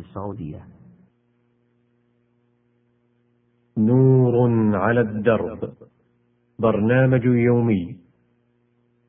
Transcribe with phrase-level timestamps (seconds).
[0.00, 0.60] السعودية.
[3.78, 5.72] نور على الدرب.
[6.58, 7.96] برنامج يومي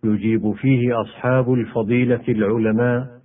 [0.03, 3.21] يجيب فيه أصحاب الفضيلة العلماء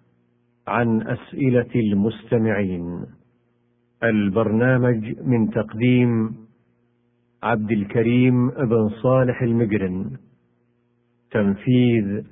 [0.66, 3.06] عن أسئلة المستمعين.
[4.02, 6.36] البرنامج من تقديم
[7.42, 10.10] عبد الكريم بن صالح المقرن
[11.30, 12.22] تنفيذ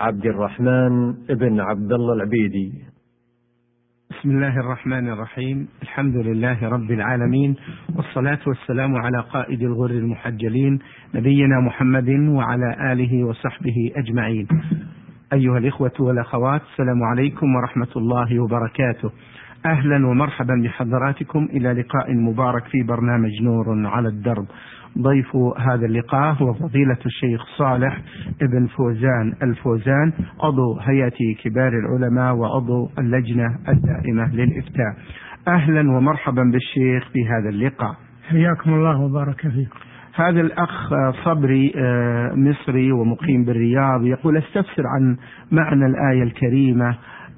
[0.00, 2.91] عبد الرحمن بن عبد الله العبيدي.
[4.12, 5.68] بسم الله الرحمن الرحيم.
[5.82, 7.56] الحمد لله رب العالمين
[7.96, 10.78] والصلاة والسلام على قائد الغر المحجلين
[11.14, 14.48] نبينا محمد وعلى آله وصحبه أجمعين.
[15.32, 19.10] أيها الإخوة والأخوات السلام عليكم ورحمة الله وبركاته.
[19.66, 21.48] أهلا ومرحبا بحضراتكم.
[21.52, 24.46] إلى لقاء مبارك في برنامج نور على الدرب.
[24.98, 27.98] ضيف هذا اللقاء هو فضيلة الشيخ صالح
[28.42, 34.96] ابن فوزان الفوزان عضو هيئة كبار العلماء وعضو اللجنة الدائمة للإفتاء.
[35.48, 37.96] أهلا ومرحبا بالشيخ في هذا اللقاء.
[38.28, 39.78] حياكم الله وبارك فيكم.
[40.14, 41.72] هذا الأخ صبري
[42.34, 45.16] مصري ومقيم بالرياض يقول أستفسر عن
[45.52, 46.96] معنى الآية الكريمة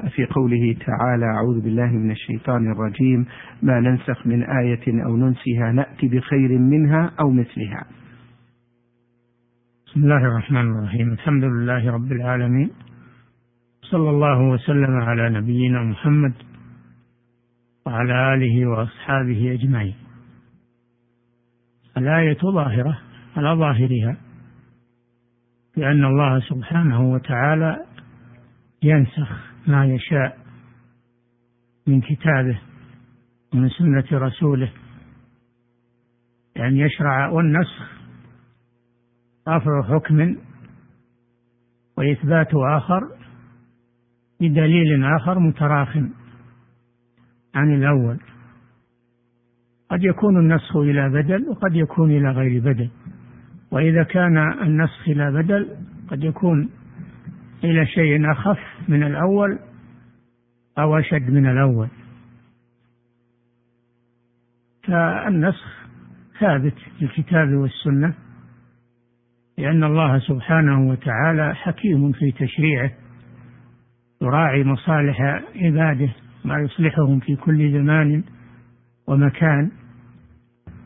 [0.09, 3.27] في قوله تعالى أعوذ بالله من الشيطان الرجيم.
[3.63, 7.85] ما ننسخ من آية أو ننسها نأتي بخير منها أو مثلها.
[9.87, 11.13] بسم الله الرحمن الرحيم.
[11.13, 12.71] الحمد لله رب العالمين.
[13.83, 16.33] صلى الله وسلم على نبينا محمد
[17.87, 19.95] وعلى آله وأصحابه أجمعين.
[21.97, 22.99] الآية ظاهرة
[23.37, 24.17] على ظاهرها
[25.77, 27.85] لأن الله سبحانه وتعالى
[28.83, 30.39] ينسخ ما يشاء
[31.87, 32.61] من كتابه
[33.55, 34.73] ومن سنة رسوله.
[36.57, 37.93] يعني يشرع والنسخ
[39.49, 40.37] رفع حكم
[41.97, 43.01] وإثبات آخر
[44.41, 45.97] بدليل آخر متراخ
[47.55, 48.21] عن الأول.
[49.91, 52.91] قد يكون النسخ إلى بدل وقد يكون إلى غير بدل.
[53.71, 55.77] وإذا كان النسخ إلى بدل
[56.09, 56.71] قد يكون
[57.65, 58.59] إلى شيء أخف
[58.89, 59.59] من الأول
[60.79, 61.89] أو أشد من الأول.
[64.83, 65.85] فالنسخ
[66.41, 68.15] ثابت في الكتاب والسنة
[69.59, 72.91] لأن الله سبحانه وتعالى حكيم في تشريعه
[74.23, 75.21] يراعي مصالح
[75.57, 76.09] عباده
[76.45, 78.25] ما يصلحهم في كل زمان
[79.07, 79.71] ومكان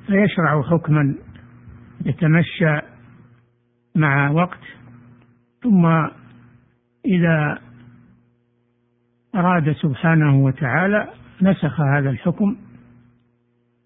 [0.06, 1.14] فيشرع حكما
[2.06, 2.80] يتمشى
[3.94, 4.60] مع وقت
[5.62, 6.08] ثم
[7.08, 7.58] إذا
[9.34, 11.08] أراد سبحانه وتعالى
[11.42, 12.56] نسخ هذا الحكم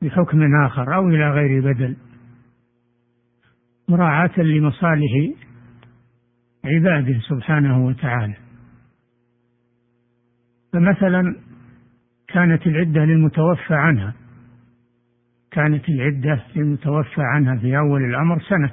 [0.03, 1.97] بحكم آخر أو إلى غير بدل
[3.89, 5.31] مراعاة لمصالح
[6.65, 8.35] عباده سبحانه وتعالى.
[10.73, 11.37] فمثلا
[12.29, 14.15] كانت العدة للمتوفى عنها
[15.51, 18.73] كانت العدة للمتوفى عنها في أول الأمر سنة.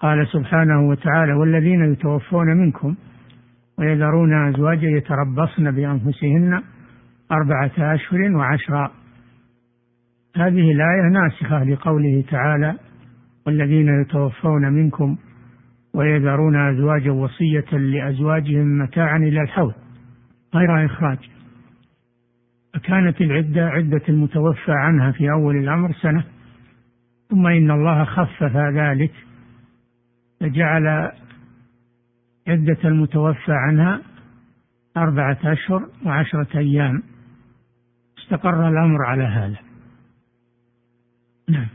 [0.00, 2.96] قال سبحانه وتعالى والذين يتوفون منكم
[3.80, 6.62] ويذرون أزواجا يتربصن بأنفسهن
[7.32, 8.90] أربعة أشهر وعشرا
[10.36, 12.74] هذه الآية ناسخة لقوله تعالى
[13.46, 15.16] والذين يتوفون منكم
[15.94, 19.74] ويذرون أزواجا وصية لأزواجهم متاعا إلى الحول
[20.54, 21.18] غير إخراج.
[22.74, 26.24] فكانت العدة عدة المتوفى عنها في أول الأمر سنة
[27.30, 29.12] ثم إن الله خفف ذلك
[30.40, 31.12] فجعل
[32.50, 34.00] عدة المتوفى عنها
[34.96, 37.02] أربعة أشهر وعشرة أيام.
[38.18, 39.58] استقر الأمر على هذا.
[41.48, 41.66] نعم.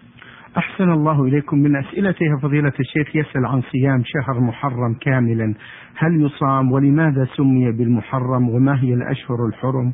[0.57, 1.57] أحسن الله إليكم.
[1.57, 5.53] من أسئلته فضيلة الشيخ يسأل عن صيام شهر محرم كاملا.
[5.97, 9.93] هل يصام ولماذا سمي بالمحرم وما هي الأشهر الحرم؟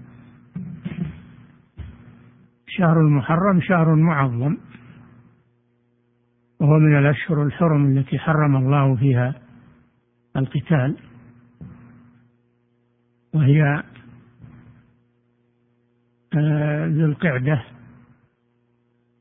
[2.68, 4.58] شهر المحرم شهر معظم.
[6.60, 9.51] وهو من الأشهر الحرم التي حرم الله فيها.
[10.38, 10.98] القتال
[13.34, 13.84] وهي
[16.38, 17.64] آه، ذو القعدة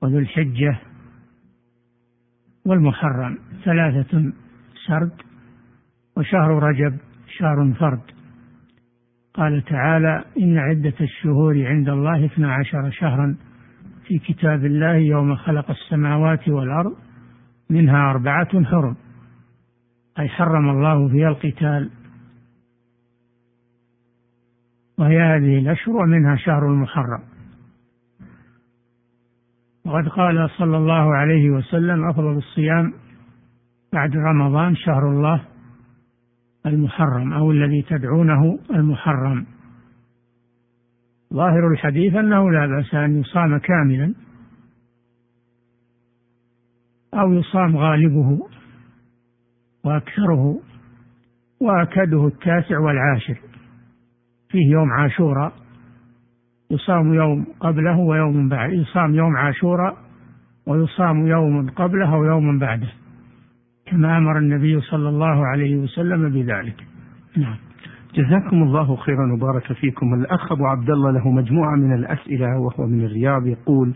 [0.02, 0.80] وذو الحجة
[2.66, 3.38] والمحرم.
[3.64, 4.32] ثلاثة
[4.86, 5.12] سرد
[6.16, 6.98] وشهر رجب
[7.38, 8.00] شهر فرد.
[9.34, 13.36] قال تعالى إن عدة الشهور عند الله اثنا عشر شهرا
[14.06, 16.96] في كتاب الله يوم خلق السماوات والأرض
[17.70, 18.96] منها أربعة حرم.
[20.20, 21.90] أي حرم الله فيها القتال.
[24.98, 27.22] وهي هذه الأشهر ومنها شهر المحرم.
[29.84, 32.92] وقد قال صلى الله عليه وسلم أفضل الصيام
[33.92, 35.44] بعد رمضان شهر الله
[36.66, 39.46] المحرم أو الذي تدعونه المحرم.
[41.34, 44.14] ظاهر الحديث أنه لا بأس أن يصام كاملا
[47.14, 48.49] أو يصام غالبه.
[49.84, 50.60] وأكثره
[51.60, 53.38] وأكده التاسع والعاشر.
[54.48, 55.52] فيه يوم عاشوراء
[56.70, 59.96] يصام يوم قبله ويوم بعده يصام يوم عاشوراء
[60.66, 62.88] ويصام يوم قبله ويوم بعده
[63.86, 66.86] كما أمر النبي صلى الله عليه وسلم بذلك.
[67.36, 67.56] نعم.
[68.14, 70.14] جزاكم الله خيرا وبارك فيكم.
[70.14, 73.94] الأخ أبو عبد الله له مجموعة من الأسئلة وهو من الرياض يقول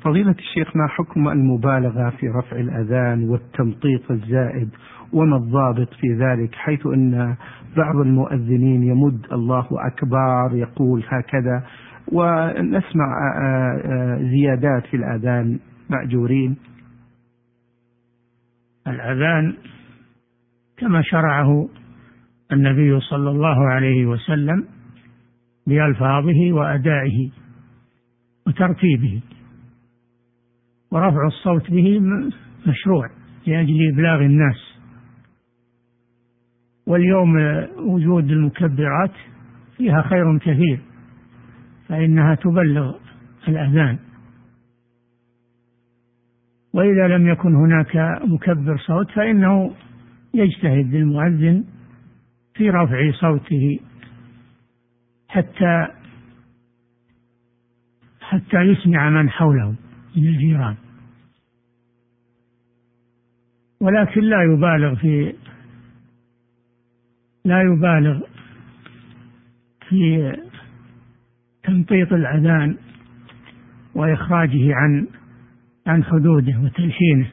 [0.00, 4.68] فضيلة الشيخ ما حكم المبالغة في رفع الأذان والتمطيط الزائد؟
[5.12, 7.36] وما الضابط في ذلك حيث أن
[7.76, 11.66] بعض المؤذنين يمد الله أكبر يقول هكذا.
[12.12, 13.08] ونسمع
[14.20, 15.58] زيادات في الأذان.
[15.90, 16.56] مأجورين.
[18.86, 19.54] الأذان
[20.76, 21.68] كما شرعه
[22.52, 24.64] النبي صلى الله عليه وسلم
[25.66, 27.30] بألفاظه وأدائه
[28.46, 29.20] وترتيبه.
[30.90, 32.00] ورفع الصوت به
[32.66, 33.10] مشروع
[33.46, 34.65] لأجل إبلاغ الناس.
[36.86, 37.36] واليوم
[37.76, 39.12] وجود المكبرات
[39.76, 40.80] فيها خير كثير
[41.88, 42.94] فإنها تبلغ
[43.48, 43.98] الأذان.
[46.72, 49.74] وإذا لم يكن هناك مكبر صوت فإنه
[50.34, 51.64] يجتهد المؤذن
[52.54, 53.80] في رفع صوته
[55.28, 55.86] حتى
[58.20, 59.74] حتى يسمع من حوله
[60.16, 60.76] من الجيران.
[63.80, 65.34] ولكن لا يبالغ في
[67.46, 68.20] لا يبالغ
[69.88, 70.32] في
[71.62, 72.76] تمطيط الأذان
[73.94, 75.06] وإخراجه عن
[75.86, 77.30] عن حدوده وتلحينه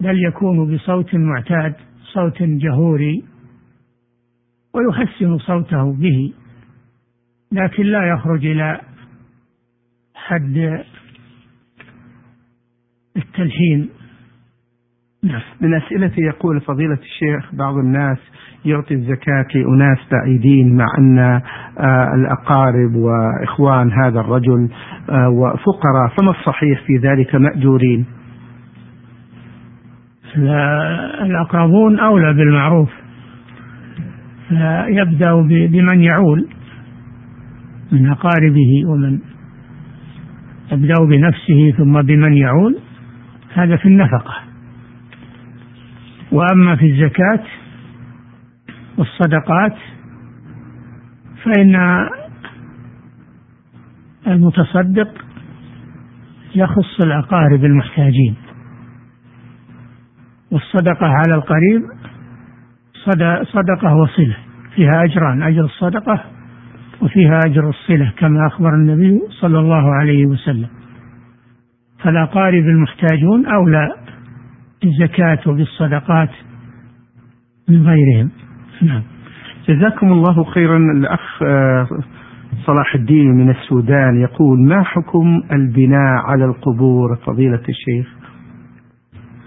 [0.00, 1.74] بل يكون بصوت معتاد
[2.12, 3.24] صوت جهوري
[4.74, 6.32] ويحسن صوته به
[7.52, 8.80] لكن لا يخرج إلى
[10.14, 10.84] حد
[13.16, 13.88] التلحين.
[15.60, 18.18] من أسئلتي يقول فضيلة الشيخ بعض الناس
[18.64, 24.68] يعطي الزكاة لأناس بعيدين مع أن آه، الأقارب وإخوان هذا الرجل
[25.10, 26.08] آه، وفقراء.
[26.18, 28.06] فما الصحيح في ذلك مأجورين؟
[31.22, 32.90] الأقربون أولى بالمعروف.
[34.48, 35.34] فيبدأ
[35.66, 36.48] بمن يعول
[37.92, 39.18] من أقاربه ومن
[40.72, 42.78] يبدأ بنفسه ثم بمن يعول.
[43.54, 44.43] هذا في النفقة.
[46.34, 47.44] وأما في الزكاة
[48.98, 49.76] والصدقات
[51.44, 51.76] فإن
[54.26, 55.08] المتصدق
[56.54, 58.34] يخص الأقارب المحتاجين.
[60.50, 61.82] والصدقة على القريب
[63.52, 64.36] صدقة وصلة
[64.74, 66.24] فيها أجران أجر الصدقة
[67.00, 70.68] وفيها أجر الصلة كما أخبر النبي صلى الله عليه وسلم.
[71.98, 74.03] فالأقارب المحتاجون أولى
[74.84, 76.30] بالزكاة وبالصدقات
[77.68, 78.30] من غيرهم.
[78.82, 79.02] نعم.
[79.68, 80.76] جزاكم الله خيرا.
[80.76, 81.88] الأخ آه،
[82.66, 88.06] صلاح الدين من السودان يقول ما حكم البناء على القبور؟ فضيلة الشيخ.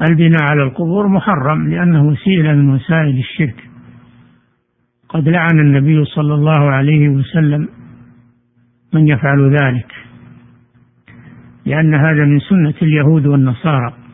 [0.10, 3.70] البناء على القبور محرم لأنه وسيلة من وسائل الشرك.
[5.10, 7.68] قد لعن النبي صلى الله عليه وسلم
[8.94, 9.92] من يفعل ذلك
[11.66, 14.07] لأن هذا من سنة اليهود والنصارى.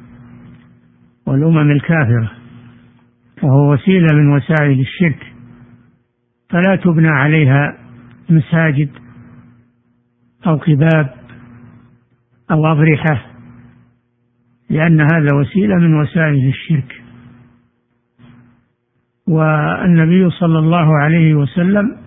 [1.25, 2.31] والأمم الكافرة
[3.43, 5.33] وهو وسيلة من وسائل الشرك.
[6.49, 7.77] فلا تبنى عليها
[8.29, 8.89] مساجد
[10.47, 11.13] أو قباب
[12.51, 13.25] أو أضرحة
[14.69, 17.01] لأن هذا وسيلة من وسائل الشرك.
[19.27, 21.97] والنبي صلى الله عليه وسلم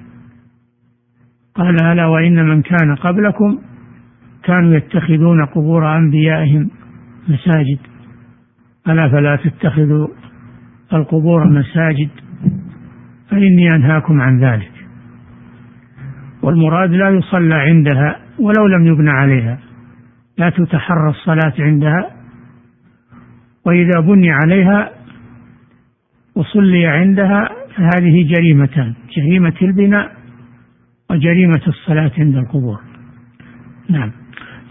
[1.55, 3.59] قال ألا وإن من كان قبلكم
[4.43, 6.71] كانوا يتخذون قبور أنبيائهم
[7.29, 7.79] مساجد.
[8.89, 10.09] ألا فلا تتخذوا
[10.93, 12.09] القبور مساجد؟
[13.31, 14.73] فإني أنهاكم عن ذلك.
[16.43, 19.59] والمراد لا يصلى عندها ولو لم يبنى عليها.
[20.39, 22.11] لا تتحرى الصلاة عندها.
[23.67, 24.91] وإذا بني عليها
[26.35, 30.13] وصلي عندها فهذه جريمتان جريمة البناء
[31.11, 32.81] وجريمة الصلاة عند القبور.
[33.91, 34.11] نعم.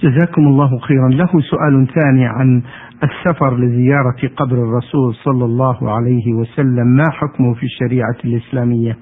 [0.03, 1.09] جزاكم الله خيرا.
[1.09, 2.61] له سؤال ثاني عن
[3.03, 6.87] السفر لزيارة قبر الرسول صلى الله عليه وسلم.
[6.87, 8.97] ما حكمه في الشريعة الإسلامية؟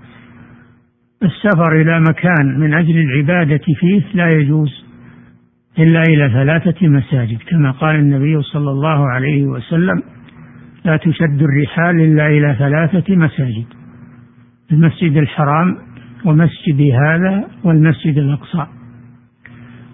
[1.23, 4.85] السفر إلى مكان من أجل العبادة فيه لا يجوز
[5.79, 7.37] إلا إلى ثلاثة مساجد.
[7.49, 10.03] كما قال النبي صلى الله عليه وسلم
[10.85, 13.65] لا تشد الرحال إلا إلى ثلاثة مساجد
[14.71, 15.77] المسجد الحرام
[16.25, 18.65] ومسجد هذا والمسجد الأقصى.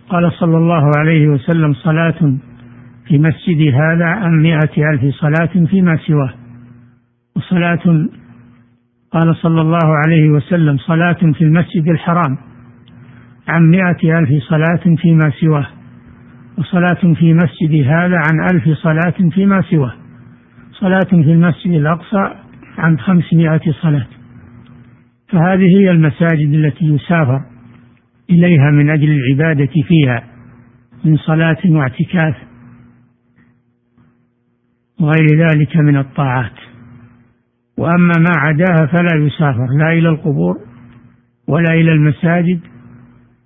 [0.10, 2.38] قال صلى الله عليه وسلم صلاة
[3.08, 6.34] في مسجد هذا عن مائة ألف صلاة فيما سواه.
[7.36, 8.08] وصلاة
[9.12, 12.38] قال صلى الله عليه وسلم صلاة في المسجد الحرام
[13.48, 15.68] عن مائة ألف صلاة فيما سواه.
[16.58, 19.94] وصلاة في مسجد هذا عن ألف صلاة فيما سواه.
[20.72, 22.34] صلاة في المسجد الأقصى
[22.78, 24.08] عن خمسمائة صلاة.
[25.28, 27.42] فهذه هي المساجد التي يسافر
[28.30, 30.24] إليها من أجل العبادة فيها
[31.06, 32.36] من صلاة واعتكاف
[35.02, 36.52] وغير ذلك من الطاعات.
[37.78, 40.58] وأما ما عداها فلا يسافر لا إلى القبور
[41.48, 42.60] ولا إلى المساجد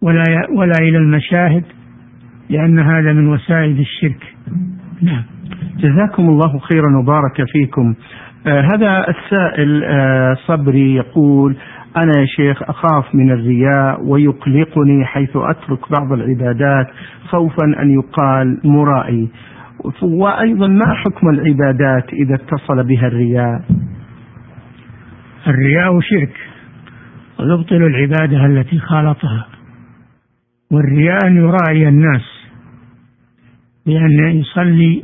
[0.01, 0.23] ولا
[0.57, 1.63] ولا إلى المشاهد
[2.49, 4.35] لأن هذا من وسائل الشرك.
[5.01, 5.23] نعم.
[5.77, 7.95] جزاكم الله خيرا وبارك فيكم.
[8.47, 11.55] آه هذا السائل آه صبري يقول
[11.97, 16.87] أنا يا شيخ أخاف من الرياء ويقلقني حيث أترك بعض العبادات
[17.27, 19.29] خوفا أن يقال مرائي.
[20.01, 23.63] وأيضا ما حكم العبادات إذا اتصل بها الرياء؟
[25.47, 26.37] الرياء شرك.
[27.39, 29.47] ويبطل العبادة التي خالطها.
[30.71, 32.49] والرياء أن يراعي الناس.
[33.85, 35.03] بأن يصلي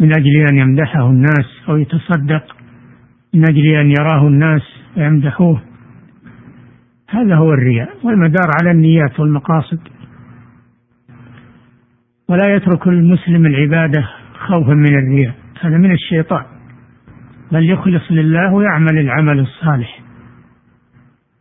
[0.00, 2.56] من أجل أن يمدحه الناس أو يتصدق
[3.34, 4.62] من أجل أن يراه الناس
[4.96, 5.67] ويمدحوه.
[7.08, 9.80] هذا هو الرياء والمدار على النيات والمقاصد.
[12.28, 15.34] ولا يترك المسلم العبادة خوفا من الرياء.
[15.60, 16.44] هذا من الشيطان.
[17.52, 20.00] بل يخلص لله ويعمل العمل الصالح.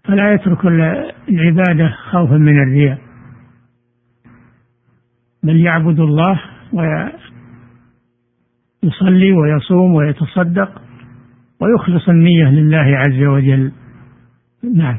[0.03, 0.65] فلا يترك
[1.29, 2.99] العبادة خوفا من الرياء.
[5.43, 6.41] بل يعبد الله
[8.83, 10.81] ويصلي ويصوم ويتصدق
[11.59, 13.71] ويخلص النية لله عز وجل.
[14.75, 14.97] نعم.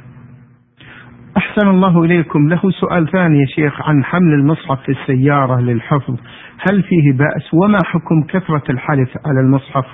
[1.58, 2.48] أحسن الله إليكم.
[2.48, 6.16] له سؤال ثاني يا شيخ عن حمل المصحف في السيارة للحفظ.
[6.58, 9.84] هل فيه بأس؟ وما حكم كثرة الحلف على المصحف؟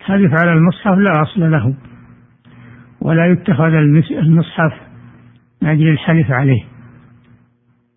[0.00, 1.74] الحلف على المصحف لا أصل له
[3.00, 3.72] ولا يتخذ
[4.10, 4.72] المصحف
[5.62, 6.62] من أجل الحلف عليه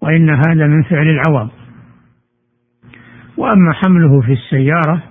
[0.02, 1.50] وإن هذا من فعل العوام.
[3.38, 5.04] وأما حمله في السيارة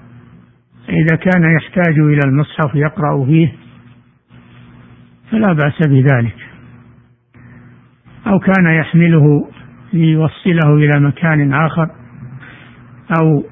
[0.89, 3.53] إذا كان يحتاج إلى المصحف يقرأ فيه
[5.31, 6.46] فلا بأس بذلك.
[8.27, 9.49] أو كان يحمله
[9.93, 11.91] ليوصله إلى مكان آخر
[13.21, 13.45] أو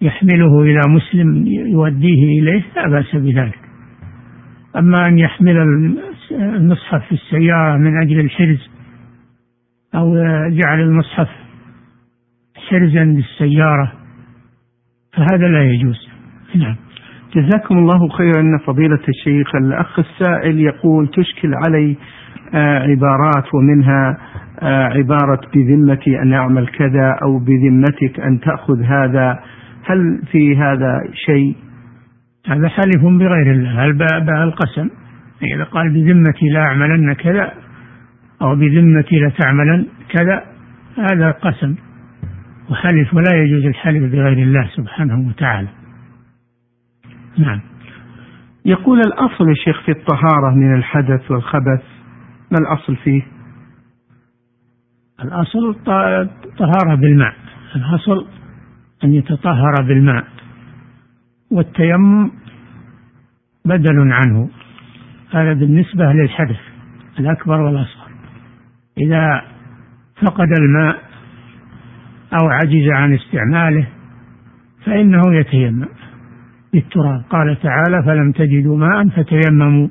[0.00, 3.58] يحمله إلى مسلم يوديه إليه لا بأس بذلك.
[4.76, 5.56] أما أن يحمل
[6.30, 8.70] المصحف في السيارة من أجل الحرز
[9.94, 10.14] أو
[10.48, 11.28] جعل المصحف
[12.68, 13.92] حرزا للسيارة
[15.12, 16.08] فهذا لا يجوز.
[16.54, 16.76] نعم.
[17.36, 19.54] جزاكم الله خيرا فضيلة الشيخ.
[19.54, 21.96] الأخ السائل يقول تشكل علي
[22.60, 24.18] عبارات ومنها
[24.62, 29.38] آه، عبارة بذمتي أن أعمل كذا أو بذمتك أن تأخذ هذا.
[29.84, 31.56] هل في هذا شيء؟
[32.46, 33.84] هذا حلف بغير الله.
[33.84, 34.90] الباء القسم؟
[35.54, 37.52] إذا قال بذمتي لا أعملن كذا
[38.42, 40.44] أو بذمتي لتعملن كذا
[41.10, 41.74] هذا قسم.
[42.70, 45.68] وحلف ولا يجوز الحلف بغير الله سبحانه وتعالى.
[47.38, 47.60] نعم.
[48.64, 51.93] يقول الأصل يا شيخ في الطهارة من الحدث والخبث
[52.54, 53.22] ما الأصل فيه؟
[55.24, 55.76] الأصل
[56.44, 57.34] الطهارة بالماء.
[57.76, 58.26] الأصل
[59.04, 60.24] أن يتطهر بالماء.
[61.50, 62.30] والتيمم
[63.64, 64.50] بدل عنه.
[65.30, 66.60] هذا بالنسبة للحدث
[67.18, 68.08] الأكبر والأصغر.
[68.98, 69.44] إذا
[70.22, 71.02] فقد الماء
[72.32, 73.88] أو عجز عن استعماله
[74.84, 75.88] فإنه يتيمم
[76.72, 77.24] بالتراب.
[77.30, 79.88] قال تعالى فلم تجدوا ماء فتيمموا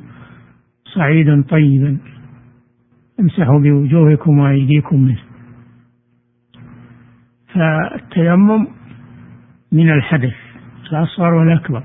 [0.96, 1.98] صعيدا طيبا.
[3.20, 5.20] امسحوا بوجوهكم وأيديكم منه.
[7.54, 8.68] فالتيمم
[9.72, 10.34] من الحدث
[10.92, 11.84] الأصغر والأكبر.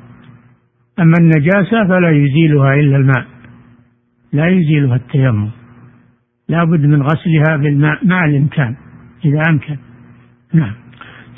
[0.98, 3.26] أما النجاسة فلا يزيلها إلا الماء
[4.32, 5.50] لا يزيلها التيمم.
[6.48, 8.76] لا بد من غسلها بالماء مع الإمكان
[9.24, 9.76] إذا أمكن.
[10.54, 10.74] نعم.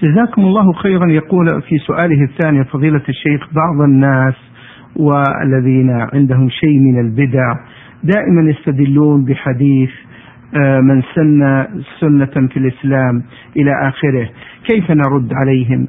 [0.02, 1.10] جزاكم الله خيرا.
[1.10, 4.34] يقول في سؤاله الثاني فضيلة الشيخ بعض الناس
[4.96, 7.54] والذين عندهم شيء من البدع
[8.04, 9.90] دائما يستدلون بحديث
[10.54, 11.66] آه، من سن
[12.00, 13.22] سنة في الإسلام
[13.56, 14.30] إلى آخره.
[14.64, 15.88] كيف نرد عليهم؟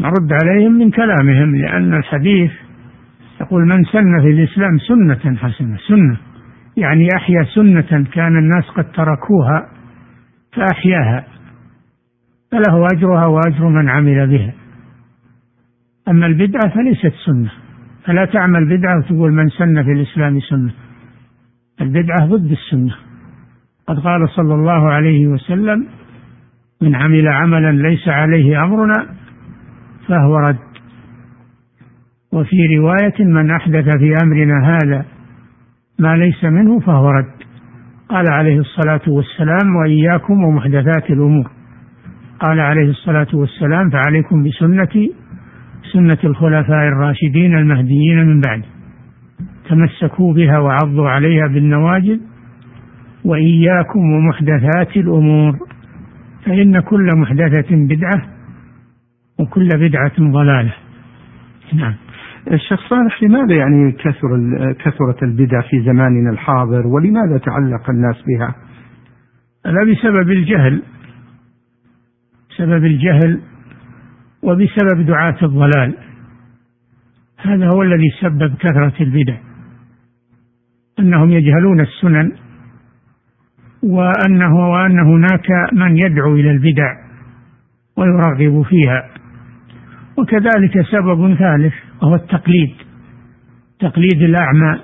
[0.00, 2.50] نرد عليهم من كلامهم لأن الحديث
[3.40, 6.16] يقول من سن في الإسلام سنة حسنة سنة.
[6.76, 9.66] يعني أحيا سنة كان الناس قد تركوها
[10.52, 11.24] فأحياها
[12.52, 14.52] فله أجرها وأجر من عمل بها.
[16.08, 17.50] أما البدعة فليست سنة.
[18.04, 20.70] فلا تعمل بدعة وتقول من سن في الإسلام سنة.
[21.80, 22.94] البدعة ضد السنة.
[23.86, 25.86] قد قال صلى الله عليه وسلم
[26.82, 29.06] من عمل عملا ليس عليه أمرنا
[30.08, 30.56] فهو رد.
[32.32, 35.04] وفي رواية من أحدث في أمرنا هذا
[35.98, 37.40] ما ليس منه فهو رد.
[38.08, 41.50] قال عليه الصلاة والسلام وإياكم ومحدثات الأمور.
[42.40, 45.12] قال عليه الصلاة والسلام فعليكم بسنتي
[45.92, 48.62] سنة الخلفاء الراشدين المهديين من بعد
[49.70, 52.18] تمسكوا بها وعضوا عليها بالنواجذ
[53.24, 55.58] وإياكم ومحدثات الأمور
[56.44, 58.22] فإن كل محدثة بدعة
[59.40, 60.72] وكل بدعة ضلالة.
[61.74, 61.94] نعم.
[62.52, 64.28] الشيخ صالح لماذا يعني كثر
[64.72, 68.54] كثرت البدع في زماننا الحاضر؟ ولماذا تعلق الناس بها؟
[69.66, 70.82] هذا بسبب الجهل
[72.50, 73.40] بسبب الجهل
[74.42, 75.94] وبسبب دعاة الضلال.
[77.38, 79.49] هذا هو الذي سبب كثرة البدع.
[81.00, 82.32] أنهم يجهلون السنن
[83.82, 86.94] وأنه وأن هناك من يدعو إلى البدع
[87.96, 89.08] ويرغب فيها.
[90.18, 92.70] وكذلك سبب ثالث وهو التقليد.
[93.80, 94.78] تقليد الأعمى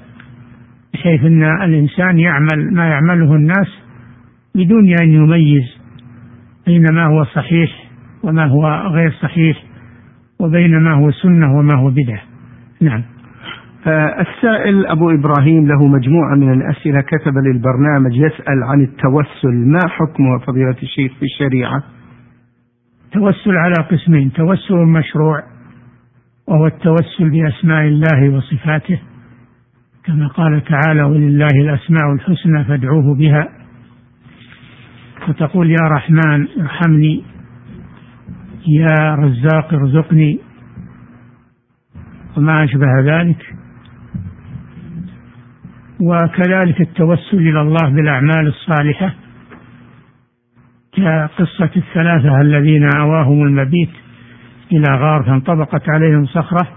[0.95, 3.69] بحيث أن الإنسان يعمل ما يعمله الناس
[4.55, 5.79] بدون أن يميز
[6.67, 7.71] بين ما هو صحيح
[8.23, 9.63] وما هو غير صحيح
[10.39, 12.23] وبين ما هو سنة وما هو بدعة.
[12.81, 13.03] نعم.
[13.89, 20.77] السائل أبو إبراهيم له مجموعة من الأسئلة كتب للبرنامج يسأل عن التوسل ما حكمه فضيلة
[20.83, 21.83] الشيخ في الشريعة؟
[23.13, 25.43] توسل على قسمين توسل مشروع
[26.47, 29.01] وهو التوسل بأسماء الله وصفاته
[30.05, 33.49] كما قال تعالى ولله الأسماء الحسنى فادعوه بها.
[35.27, 37.25] فتقول يا رحمن ارحمني
[38.67, 40.39] يا رزاق ارزقني.
[42.37, 43.46] وما أشبه ذلك.
[46.01, 49.15] وكذلك التوسل إلى الله بالأعمال الصالحة
[50.93, 53.91] كقصة الثلاثة الذين أواهم المبيت
[54.73, 56.69] إلى غار فانطبقت عليهم صخرة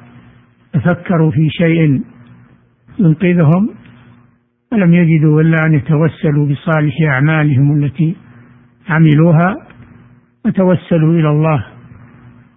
[0.74, 2.02] تفكروا في شيء
[3.00, 3.70] ينقذهم
[4.72, 8.16] فلم يجدوا إلا أن يتوسلوا بصالح أعمالهم التي
[8.90, 9.56] عملوها؟
[10.44, 11.66] فتوسلوا إلى الله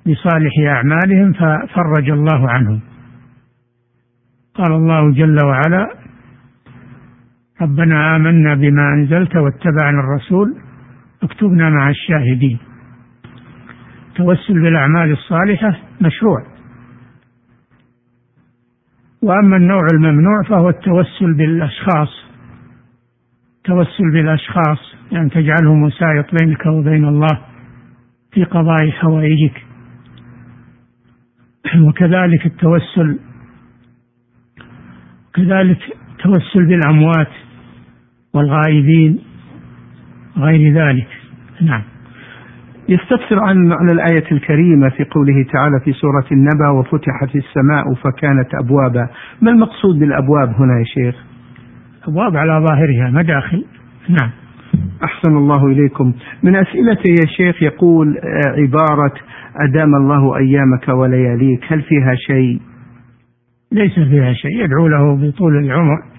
[0.07, 2.81] بصالح أعمالهم ففرج الله عنهم.
[4.55, 6.02] قال الله جل وعلا
[7.63, 10.57] ربنا آمنا بما أنزلت واتبعنا الرسول
[11.23, 12.59] اكتبنا مع الشاهدين.
[14.09, 16.47] التوسل بالأعمال الصالحة مشروع.
[19.23, 22.25] وأما النوع الممنوع فهو التوسل بالأشخاص.
[23.57, 27.39] التوسل بالأشخاص يعني تجعلهم وسائط بينك وبين الله
[28.33, 29.67] في قضاء حوائجك.
[31.81, 33.19] وكذلك التوسل
[35.35, 35.79] كذلك
[36.13, 37.42] التوسل بالأموات.
[38.35, 39.19] والغائبين
[40.37, 41.09] غير ذلك.
[41.63, 41.83] نعم.
[42.89, 49.09] يستفسر عن عن الآية الكريمة في قوله تعالى في سورة النبأ وفتحت السماء فكانت أبوابا.
[49.43, 51.15] ما المقصود بالأبواب هنا يا شيخ؟
[52.09, 53.65] أبواب على ظاهرها مداخل
[54.09, 54.31] نعم.
[55.05, 56.13] أحسن الله إليكم.
[56.43, 59.15] من أسئلته يا شيخ يقول عبارة
[59.57, 62.61] أدام الله أيامك ولياليك هل فيها شيء؟
[63.73, 66.12] ليس فيها شيء يدعو له بطول العمر.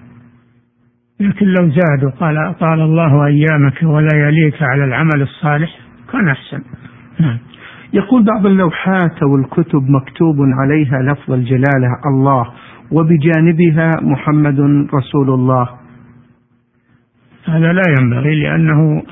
[1.23, 5.69] لكن لو زاد وقال طال الله أيامك ولياليك على العمل الصالح
[6.11, 6.61] كان أحسن.
[7.19, 7.37] نعم.
[7.93, 12.53] يقول بعض اللوحات أو الكتب مكتوب عليها لفظ الجلالة الله
[12.91, 14.59] وبجانبها محمد
[14.93, 15.69] رسول الله.
[17.45, 19.03] هذا لا ينبغي لأنه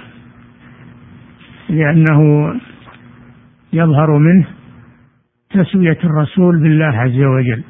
[1.69, 2.53] لأنه
[3.73, 4.45] يظهر منه
[5.49, 7.63] تسوية الرسول بالله عز وجل.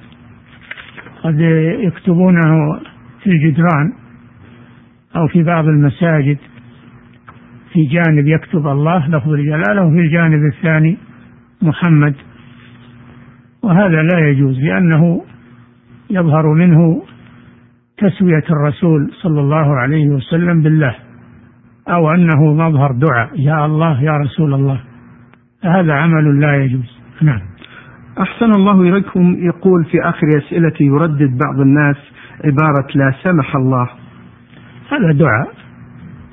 [1.23, 1.39] قد
[1.85, 2.79] يكتبونه
[3.23, 4.00] في الجدران.
[5.15, 6.37] أو في بعض المساجد
[7.73, 10.97] في جانب يكتب الله لفظ الجلالة وفي الجانب الثاني
[11.61, 12.15] محمد.
[13.63, 15.23] وهذا لا يجوز لأنه
[16.09, 17.03] يظهر منه
[17.97, 20.95] تسوية الرسول صلى الله عليه وسلم بالله
[21.89, 24.81] أو أنه مظهر دعاء يا الله يا رسول الله.
[25.63, 26.99] فهذا عمل لا يجوز.
[27.21, 27.41] نعم.
[28.21, 31.95] أحسن الله إليكم يقول في آخر أسئلته يردد بعض الناس
[32.45, 33.89] عبارة لا سمح الله.
[34.91, 35.51] هذا دعاء.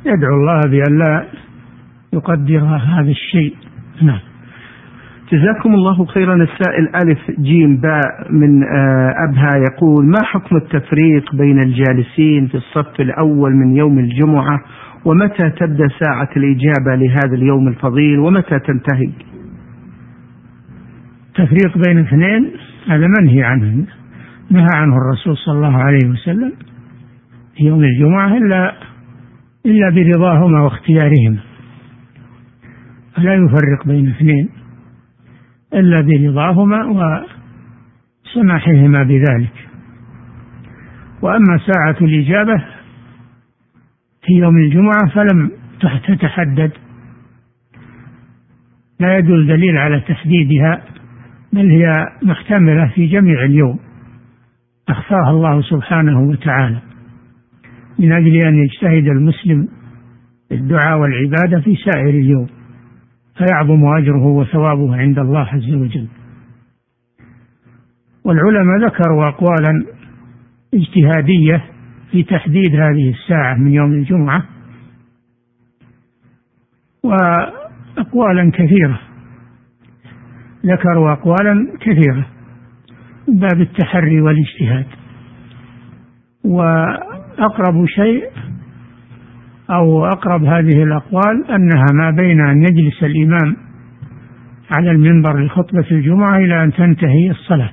[0.06, 1.24] يدعو الله بأن لا
[2.12, 3.54] يقدر هذا الشيء.
[4.02, 4.18] نعم.
[5.32, 6.34] جزاكم الله خيرا.
[6.34, 13.00] السائل ألف جيم باء من آه، أبها يقول ما حكم التفريق بين الجالسين في الصف
[13.00, 14.60] الأول من يوم الجمعة؟
[15.04, 19.10] ومتى تبدأ ساعة الإجابة لهذا اليوم الفضيل؟ ومتى تنتهي؟
[21.34, 22.50] تفريق بين اثنين؟
[22.88, 23.86] هذا منهي عنه.
[24.50, 26.52] نهى عنه الرسول صلى الله عليه وسلم.
[27.60, 28.74] يوم الجمعة إلا
[29.66, 31.38] إلا برضاهما واختيارهما.
[33.16, 34.48] فلا يفرق بين اثنين.
[35.74, 36.84] إلا برضاهما
[38.26, 39.68] وسماحهما بذلك.
[41.22, 42.64] وأما ساعة الإجابة
[44.22, 45.50] في يوم الجمعة فلم
[46.06, 46.72] تتحدد.
[49.00, 50.82] لا يدل دليل على تحديدها
[51.52, 53.78] بل هي محتملة في جميع اليوم.
[54.88, 56.87] أخفاها الله سبحانه وتعالى.
[57.98, 59.68] من أجل أن يجتهد المسلم
[60.50, 62.46] بالدعاء والعبادة في سائر اليوم
[63.38, 66.08] فيعظم أجره وثوابه عند الله عز وجل.
[68.24, 69.86] والعلماء ذكروا أقوالا
[70.74, 71.64] اجتهادية
[72.10, 74.44] في تحديد هذه الساعة من يوم الجمعة
[77.02, 79.00] وأقوالا كثيرة.
[80.66, 82.26] ذكروا أقوالا كثيرة.
[83.28, 84.86] باب التحري والاجتهاد.
[87.38, 88.24] وأقرب شيء
[89.70, 93.56] أو أقرب هذه الأقوال أنها ما بين أن يجلس الإمام
[94.70, 97.72] على المنبر لخطبة الجمعة إلى أن تنتهي الصلاة.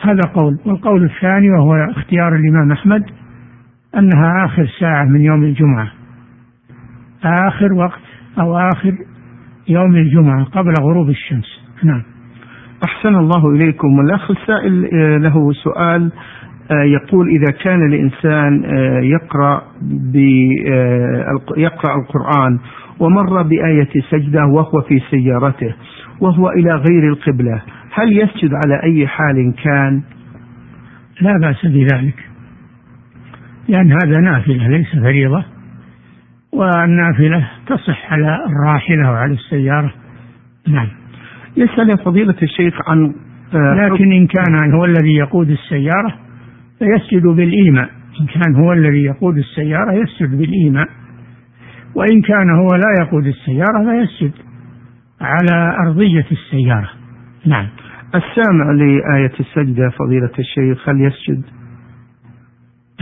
[0.00, 0.58] هذا قول.
[0.66, 3.04] والقول الثاني وهو اختيار الإمام أحمد
[3.96, 5.90] أنها آخر ساعة من يوم الجمعة.
[7.24, 8.00] آخر وقت
[8.40, 8.94] أو آخر
[9.68, 11.60] يوم الجمعة قبل غروب الشمس.
[11.84, 12.02] نعم.
[12.84, 13.98] أحسن الله إليكم.
[13.98, 16.12] والأخ السائل آه، له سؤال.
[16.74, 19.62] يقول إذا كان الإنسان آه، يقرأ
[21.56, 22.58] يقرأ القرآن
[23.00, 25.74] ومر بآية سجدة وهو في سيارته
[26.20, 30.02] وهو إلى غير القبلة هل يسجد على أي حال كان؟
[31.20, 32.14] لا بأس بذلك
[33.68, 35.44] لأن هذا نافلة ليس فريضة
[36.52, 39.92] والنافلة تصح على الراحلة وعلى السيارة.
[40.68, 40.88] نعم.
[41.56, 43.14] يسأل فضيلة الشيخ عن
[43.54, 46.29] آه، لكن إن كان هو الذي يقود السيارة
[46.80, 47.90] فيسجد بالإيماء.
[48.20, 50.88] إن كان هو الذي يقود السيارة يسجد بالإيماء.
[51.94, 54.32] وإن كان هو لا يقود السيارة فيسجد
[55.20, 56.90] على أرضية السيارة.
[57.46, 57.68] نعم.
[58.14, 61.42] السامع لآية السجدة فضيلة الشيخ هل يسجد؟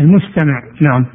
[0.00, 1.06] المستمع نعم.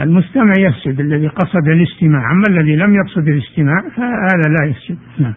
[0.00, 2.32] المستمع يسجد الذي قصد الاستماع.
[2.32, 4.98] أما الذي لم يقصد الاستماع فهذا لا يسجد.
[5.18, 5.34] نعم.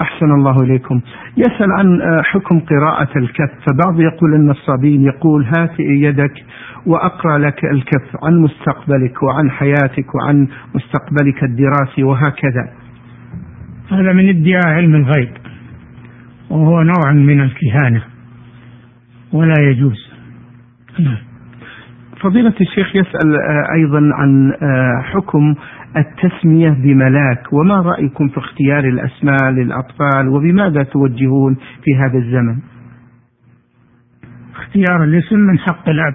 [0.00, 1.00] أحسن الله إليكم.
[1.36, 3.50] يسأل عن آه، حكم قراءة الكف.
[3.66, 6.44] فبعض يقول النصابين يقول هات يدك
[6.86, 12.68] وأقرأ لك الكف عن مستقبلك وعن حياتك وعن مستقبلك الدراسي وهكذا.
[13.90, 15.32] هذا من ادعاء علم الغيب
[16.50, 18.02] وهو نوع من الكهانة
[19.32, 20.10] ولا يجوز.
[20.98, 21.29] نعم.
[22.20, 25.54] فضيلة الشيخ يسأل آه، أيضا عن آه، حكم
[25.96, 32.56] التسمية بملاك وما رأيكم في اختيار الأسماء للأطفال وبماذا توجهون في هذا الزمن؟
[34.56, 36.14] اختيار الاسم من حق الأب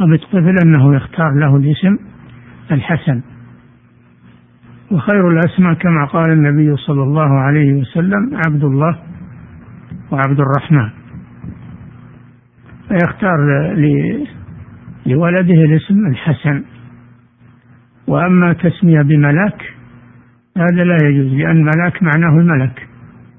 [0.00, 1.96] الطفل أنه يختار له الاسم
[2.72, 3.22] الحسن.
[4.90, 8.98] وخير الأسماء كما قال النبي صلى الله عليه وسلم عبد الله
[10.12, 10.90] وعبد الرحمن.
[12.88, 13.36] فيختار
[15.06, 16.64] لولده الاسم الحسن.
[18.06, 19.62] وأما تسمية بملاك
[20.56, 22.88] هذا لا يجوز لأن ملاك معناه الملك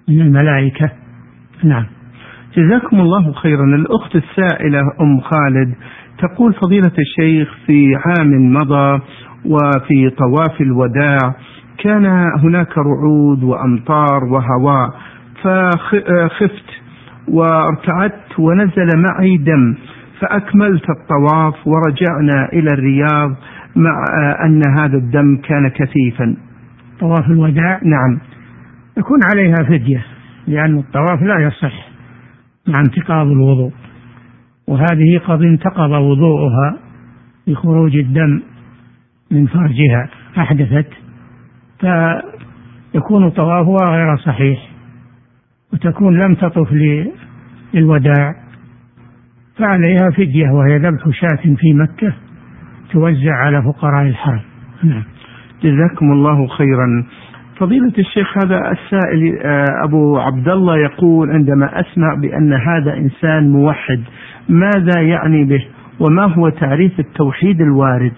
[0.07, 0.91] من الملائكة.
[1.63, 1.85] نعم.
[2.57, 3.65] جزاكم الله خيرا.
[3.65, 5.75] الأخت السائلة أم خالد
[6.17, 9.01] تقول فضيلة الشيخ في عام مضى
[9.45, 11.35] وفي طواف الوداع
[11.77, 12.05] كان
[12.43, 14.89] هناك رعود وأمطار وهواء
[15.43, 16.65] فخفت
[17.27, 19.75] وارتعدت ونزل معي دم.
[20.19, 23.35] فأكملت الطواف ورجعنا إلى الرياض
[23.75, 24.03] مع
[24.45, 26.37] أن هذا الدم كان كثيفا.
[26.99, 28.19] طواف الوداع؟ نعم.
[28.97, 30.05] يكون عليها فدية
[30.47, 31.89] لأن الطواف لا يصح
[32.67, 33.71] مع انتقاض الوضوء.
[34.67, 36.77] وهذه قد انتقض وضوءها
[37.47, 38.41] بخروج الدم
[39.31, 40.89] من فرجها أحدثت
[41.79, 44.59] فيكون طوافها غير صحيح
[45.73, 46.71] وتكون لم تطف
[47.73, 48.46] للوداع.
[49.57, 52.13] فعليها فدية وهي ذبح شاة في مكة
[52.91, 54.41] توزع على فقراء الحرم.
[54.83, 55.03] نعم.
[55.63, 57.03] جزاكم الله خيرا.
[57.59, 64.01] فضيلة الشيخ هذا السائل آه، أبو عبد الله يقول عندما أسمع بأن هذا إنسان موحد
[64.49, 65.65] ماذا يعني به؟
[65.99, 68.13] وما هو تعريف التوحيد الوارد؟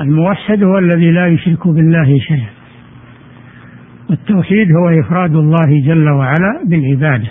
[0.00, 2.48] الموحد هو الذي لا يشرك بالله شيئا.
[4.10, 7.28] والتوحيد هو إفراد الله جل وعلا بالعبادة.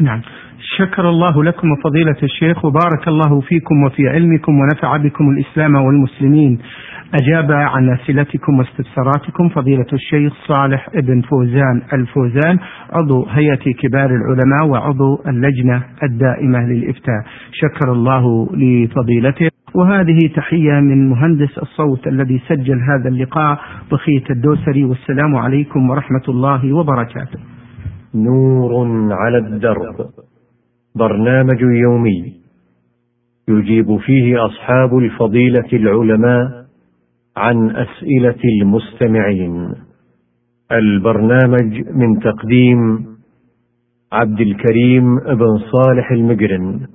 [0.00, 0.20] نعم.
[0.64, 6.58] شكر الله لكم فضيلة الشيخ وبارك الله فيكم وفي علمكم ونفع بكم الإسلام والمسلمين.
[7.22, 12.58] أجاب عن أسئلتكم واستفساراتكم فضيلة الشيخ صالح ابن فوزان الفوزان
[12.92, 17.24] عضو هيئة كبار العلماء وعضو اللجنة الدائمة للإفتاء.
[17.52, 19.50] شكر الله لفضيلته.
[19.74, 23.58] وهذه تحية من مهندس الصوت الذي سجل هذا اللقاء
[23.92, 27.38] بخيت الدوسري والسلام عليكم ورحمة الله وبركاته.
[28.14, 29.96] نور على الدرب.
[30.96, 32.34] برنامج يومي
[33.48, 36.66] يجيب فيه أصحاب الفضيلة العلماء
[37.36, 39.74] عن أسئلة المستمعين.
[40.72, 43.06] البرنامج من تقديم
[44.12, 46.86] عبد الكريم بن صالح المجرن.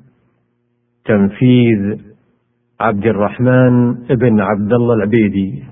[1.05, 1.99] تنفيذ
[2.79, 5.63] عبد الرحمن بن عبد الله العبيدي.